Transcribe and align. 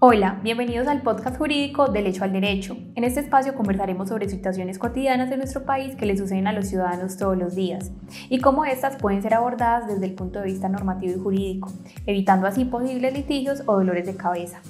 Hola, 0.00 0.38
bienvenidos 0.44 0.86
al 0.86 1.02
podcast 1.02 1.38
jurídico 1.38 1.88
Del 1.88 2.06
Hecho 2.06 2.22
al 2.22 2.32
Derecho. 2.32 2.76
En 2.94 3.02
este 3.02 3.18
espacio 3.18 3.56
conversaremos 3.56 4.08
sobre 4.08 4.28
situaciones 4.28 4.78
cotidianas 4.78 5.28
de 5.28 5.36
nuestro 5.36 5.64
país 5.64 5.96
que 5.96 6.06
le 6.06 6.16
suceden 6.16 6.46
a 6.46 6.52
los 6.52 6.68
ciudadanos 6.68 7.16
todos 7.16 7.36
los 7.36 7.56
días 7.56 7.90
y 8.28 8.38
cómo 8.38 8.64
estas 8.64 8.94
pueden 8.94 9.22
ser 9.22 9.34
abordadas 9.34 9.88
desde 9.88 10.06
el 10.06 10.14
punto 10.14 10.38
de 10.38 10.44
vista 10.44 10.68
normativo 10.68 11.14
y 11.14 11.20
jurídico, 11.20 11.72
evitando 12.06 12.46
así 12.46 12.64
posibles 12.64 13.12
litigios 13.12 13.64
o 13.66 13.74
dolores 13.74 14.06
de 14.06 14.14
cabeza. 14.14 14.60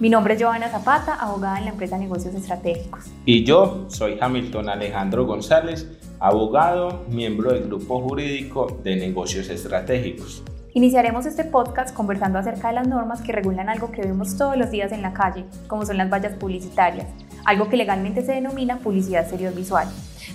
Mi 0.00 0.10
nombre 0.10 0.34
es 0.34 0.42
Joana 0.42 0.68
Zapata, 0.68 1.14
abogada 1.14 1.58
en 1.58 1.66
la 1.66 1.70
empresa 1.70 1.96
Negocios 1.96 2.34
Estratégicos. 2.34 3.04
Y 3.24 3.44
yo 3.44 3.84
soy 3.86 4.18
Hamilton 4.20 4.68
Alejandro 4.68 5.26
González, 5.26 5.96
abogado, 6.18 7.04
miembro 7.08 7.52
del 7.52 7.66
grupo 7.66 8.00
jurídico 8.00 8.80
de 8.82 8.96
Negocios 8.96 9.48
Estratégicos. 9.48 10.42
Iniciaremos 10.74 11.26
este 11.26 11.44
podcast 11.44 11.94
conversando 11.94 12.38
acerca 12.38 12.68
de 12.68 12.74
las 12.74 12.88
normas 12.88 13.20
que 13.20 13.32
regulan 13.32 13.68
algo 13.68 13.92
que 13.92 14.00
vemos 14.00 14.38
todos 14.38 14.56
los 14.56 14.70
días 14.70 14.90
en 14.90 15.02
la 15.02 15.12
calle, 15.12 15.44
como 15.66 15.84
son 15.84 15.98
las 15.98 16.08
vallas 16.08 16.32
publicitarias, 16.32 17.06
algo 17.44 17.68
que 17.68 17.76
legalmente 17.76 18.24
se 18.24 18.32
denomina 18.32 18.78
publicidad 18.78 19.20
exterior 19.20 19.54
visual. 19.54 19.86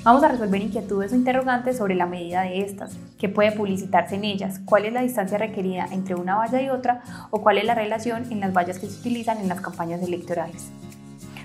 Vamos 0.04 0.24
a 0.24 0.28
resolver 0.28 0.62
inquietudes 0.62 1.12
o 1.12 1.16
interrogantes 1.16 1.78
sobre 1.78 1.96
la 1.96 2.06
medida 2.06 2.44
de 2.44 2.62
estas, 2.62 2.96
qué 3.18 3.30
puede 3.30 3.52
publicitarse 3.52 4.14
en 4.14 4.26
ellas, 4.26 4.62
cuál 4.64 4.86
es 4.86 4.94
la 4.94 5.02
distancia 5.02 5.40
requerida 5.40 5.88
entre 5.92 6.14
una 6.14 6.36
valla 6.36 6.62
y 6.62 6.70
otra 6.70 7.02
o 7.32 7.42
cuál 7.42 7.58
es 7.58 7.66
la 7.66 7.74
relación 7.74 8.32
en 8.32 8.40
las 8.40 8.54
vallas 8.54 8.78
que 8.78 8.86
se 8.86 9.00
utilizan 9.00 9.40
en 9.40 9.50
las 9.50 9.62
campañas 9.62 10.04
electorales. 10.04 10.70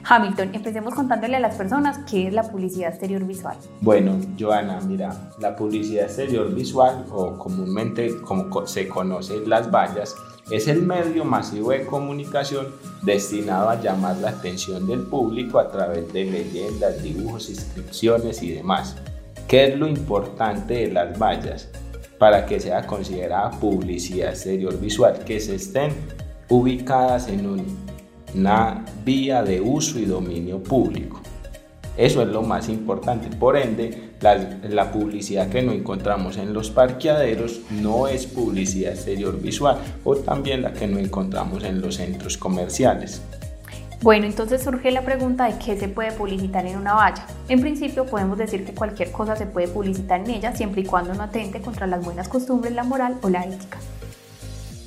Hamilton, 0.04 0.50
empecemos 0.54 0.94
contándole 0.94 1.36
a 1.36 1.40
las 1.40 1.54
personas 1.54 1.98
qué 2.10 2.28
es 2.28 2.34
la 2.34 2.42
publicidad 2.42 2.90
exterior 2.90 3.24
visual. 3.24 3.56
Bueno, 3.80 4.18
Joana, 4.38 4.80
mira, 4.80 5.14
la 5.38 5.54
publicidad 5.54 6.04
exterior 6.04 6.52
visual, 6.54 7.04
o 7.10 7.38
comúnmente 7.38 8.20
como 8.22 8.66
se 8.66 8.88
conoce 8.88 9.46
las 9.46 9.70
vallas, 9.70 10.14
es 10.50 10.66
el 10.66 10.82
medio 10.82 11.24
masivo 11.24 11.70
de 11.70 11.86
comunicación 11.86 12.66
destinado 13.02 13.70
a 13.70 13.80
llamar 13.80 14.16
la 14.16 14.30
atención 14.30 14.86
del 14.86 15.02
público 15.02 15.58
a 15.58 15.70
través 15.70 16.12
de 16.12 16.24
leyendas, 16.24 17.02
dibujos, 17.02 17.48
inscripciones 17.48 18.42
y 18.42 18.52
demás. 18.52 18.96
¿Qué 19.46 19.68
es 19.68 19.78
lo 19.78 19.86
importante 19.86 20.74
de 20.74 20.92
las 20.92 21.18
vallas? 21.18 21.68
Para 22.18 22.44
que 22.46 22.58
sea 22.58 22.86
considerada 22.86 23.50
publicidad 23.50 24.30
exterior 24.30 24.78
visual, 24.80 25.20
que 25.24 25.40
se 25.40 25.54
estén 25.54 25.92
ubicadas 26.48 27.28
en 27.28 27.46
un 27.46 27.91
una 28.34 28.84
vía 29.04 29.42
de 29.42 29.60
uso 29.60 29.98
y 29.98 30.04
dominio 30.04 30.62
público. 30.62 31.20
Eso 31.96 32.22
es 32.22 32.28
lo 32.28 32.42
más 32.42 32.68
importante. 32.68 33.28
Por 33.36 33.56
ende, 33.56 34.12
la, 34.20 34.90
publicidad 34.92 35.48
que 35.48 35.62
no 35.62 35.72
encontramos 35.72 36.38
en 36.38 36.54
los 36.54 36.70
parqueaderos 36.70 37.60
no 37.70 38.08
es 38.08 38.26
publicidad 38.26 38.92
exterior 38.92 39.38
visual 39.40 39.78
o 40.04 40.16
también 40.16 40.62
la 40.62 40.72
que 40.72 40.86
no 40.86 40.98
encontramos 40.98 41.64
en 41.64 41.80
los 41.82 41.96
centros 41.96 42.38
comerciales. 42.38 43.20
Bueno, 44.00 44.26
entonces 44.26 44.62
surge 44.62 44.90
la 44.90 45.02
pregunta 45.02 45.44
de 45.44 45.58
qué 45.64 45.78
se 45.78 45.88
puede 45.88 46.12
publicitar 46.12 46.66
en 46.66 46.76
una 46.76 46.94
valla. 46.94 47.24
En 47.48 47.60
principio 47.60 48.06
podemos 48.06 48.36
decir 48.36 48.64
que 48.64 48.72
cualquier 48.72 49.12
cosa 49.12 49.36
se 49.36 49.46
puede 49.46 49.68
publicitar 49.68 50.20
en 50.20 50.30
ella 50.30 50.56
siempre 50.56 50.80
y 50.80 50.84
cuando 50.84 51.14
no 51.14 51.22
atente 51.22 51.60
contra 51.60 51.86
las 51.86 52.04
buenas 52.04 52.26
costumbres, 52.28 52.72
la 52.72 52.82
moral 52.82 53.18
o 53.22 53.28
la 53.28 53.44
ética. 53.44 53.78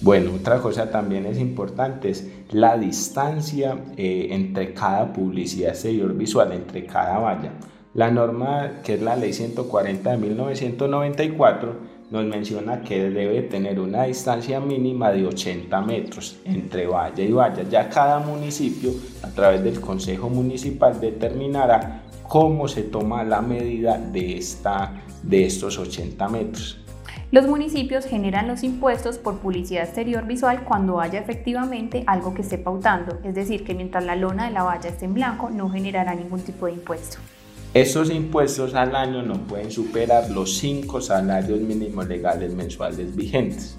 Bueno, 0.06 0.34
otra 0.36 0.60
cosa 0.60 0.92
también 0.92 1.26
es 1.26 1.40
importante 1.40 2.12
es 2.12 2.30
la 2.52 2.78
distancia 2.78 3.76
eh, 3.98 4.28
entre 4.30 4.72
cada 4.72 5.12
publicidad 5.12 5.72
exterior 5.72 6.14
visual, 6.14 6.52
entre 6.52 6.86
cada 6.86 7.18
valla. 7.18 7.54
La 7.96 8.12
norma, 8.12 8.82
que 8.84 8.94
es 8.94 9.02
la 9.02 9.16
ley 9.16 9.34
140 9.34 10.12
de 10.12 10.18
1994, 10.18 11.76
nos 12.12 12.24
menciona 12.24 12.82
que 12.82 13.10
debe 13.10 13.42
tener 13.42 13.80
una 13.80 14.04
distancia 14.04 14.60
mínima 14.60 15.12
de 15.12 15.26
80 15.26 15.82
metros 15.82 16.38
entre 16.46 16.86
valla 16.86 17.24
y 17.24 17.32
valla. 17.32 17.64
Ya 17.64 17.90
cada 17.90 18.20
municipio, 18.20 18.92
a 19.24 19.30
través 19.30 19.64
del 19.64 19.82
Consejo 19.82 20.30
Municipal, 20.30 21.02
determinará 21.02 22.04
cómo 22.28 22.68
se 22.68 22.84
toma 22.84 23.24
la 23.24 23.42
medida 23.42 23.98
de, 23.98 24.38
esta, 24.38 25.02
de 25.24 25.48
estos 25.48 25.80
80 25.80 26.30
metros. 26.30 26.85
Los 27.36 27.48
municipios 27.48 28.06
generan 28.06 28.48
los 28.48 28.64
impuestos 28.64 29.18
por 29.18 29.40
publicidad 29.40 29.84
exterior 29.84 30.26
visual 30.26 30.64
cuando 30.64 31.02
haya 31.02 31.20
efectivamente 31.20 32.06
algo 32.08 32.34
que 32.34 32.44
esté 32.44 32.58
pautando, 32.58 33.20
es 33.26 33.36
decir, 33.36 33.66
que 33.66 33.74
mientras 33.74 34.06
la 34.06 34.16
lona 34.16 34.46
de 34.46 34.52
la 34.52 34.64
valla 34.64 34.88
esté 34.88 35.04
en 35.04 35.16
blanco 35.16 35.50
no 35.50 35.70
generará 35.70 36.16
ningún 36.16 36.40
tipo 36.40 36.68
de 36.68 36.72
impuesto. 36.72 37.18
Estos 37.74 38.10
impuestos 38.10 38.74
al 38.74 38.96
año 38.96 39.22
no 39.22 39.34
pueden 39.48 39.70
superar 39.70 40.30
los 40.30 40.56
cinco 40.60 41.02
salarios 41.02 41.60
mínimos 41.60 42.08
legales 42.08 42.54
mensuales 42.54 43.14
vigentes. 43.14 43.76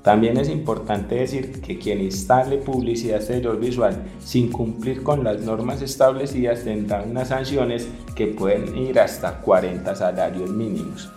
También 0.00 0.38
es 0.38 0.48
importante 0.48 1.16
decir 1.16 1.60
que 1.60 1.78
quien 1.78 2.00
instale 2.00 2.56
publicidad 2.56 3.18
exterior 3.18 3.60
visual 3.60 4.02
sin 4.18 4.50
cumplir 4.50 5.02
con 5.02 5.24
las 5.24 5.42
normas 5.42 5.82
establecidas 5.82 6.64
tendrá 6.64 7.02
unas 7.02 7.28
sanciones 7.28 7.86
que 8.16 8.28
pueden 8.28 8.74
ir 8.78 8.98
hasta 8.98 9.42
40 9.42 9.94
salarios 9.94 10.48
mínimos. 10.48 11.12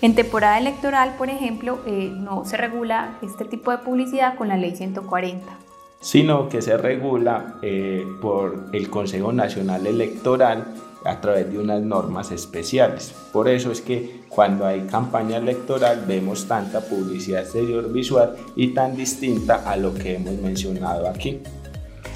En 0.00 0.14
temporada 0.14 0.58
electoral, 0.58 1.14
por 1.16 1.30
ejemplo, 1.30 1.80
eh, 1.86 2.10
no 2.14 2.44
se 2.44 2.56
regula 2.56 3.18
este 3.22 3.44
tipo 3.44 3.70
de 3.70 3.78
publicidad 3.78 4.36
con 4.36 4.48
la 4.48 4.56
ley 4.56 4.74
140 4.74 5.58
sino 6.04 6.50
que 6.50 6.60
se 6.60 6.76
regula 6.76 7.54
eh, 7.62 8.06
por 8.20 8.66
el 8.74 8.90
Consejo 8.90 9.32
Nacional 9.32 9.86
Electoral 9.86 10.74
a 11.02 11.18
través 11.18 11.50
de 11.50 11.58
unas 11.58 11.80
normas 11.80 12.30
especiales. 12.30 13.14
Por 13.32 13.48
eso 13.48 13.72
es 13.72 13.80
que 13.80 14.20
cuando 14.28 14.66
hay 14.66 14.82
campaña 14.82 15.38
electoral 15.38 16.04
vemos 16.06 16.46
tanta 16.46 16.82
publicidad 16.82 17.42
exterior 17.42 17.90
visual 17.90 18.36
y 18.54 18.74
tan 18.74 18.94
distinta 18.94 19.62
a 19.70 19.78
lo 19.78 19.94
que 19.94 20.16
hemos 20.16 20.34
mencionado 20.34 21.08
aquí. 21.08 21.40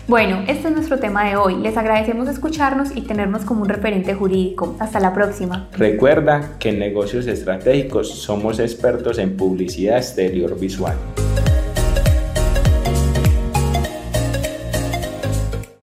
Bueno, 0.09 0.43
este 0.49 0.69
es 0.69 0.75
nuestro 0.75 0.99
tema 0.99 1.29
de 1.29 1.37
hoy. 1.37 1.57
Les 1.57 1.77
agradecemos 1.77 2.29
escucharnos 2.29 2.97
y 2.97 3.03
tenernos 3.03 3.45
como 3.45 3.61
un 3.61 3.69
referente 3.69 4.15
jurídico. 4.15 4.75
Hasta 4.79 5.01
la 5.01 5.13
próxima. 5.13 5.69
Recuerda 5.77 6.57
que 6.59 6.71
en 6.71 6.79
negocios 6.79 7.27
estratégicos 7.27 8.09
somos 8.09 8.59
expertos 8.59 9.19
en 9.19 9.37
publicidad 9.37 9.99
exterior 9.99 10.59
visual. 10.59 10.97